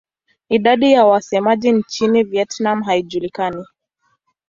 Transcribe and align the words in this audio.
Idadi 0.49 0.91
ya 0.91 1.05
wasemaji 1.05 1.71
nchini 1.71 2.23
Vietnam 2.23 2.81
haijulikani. 2.81 3.65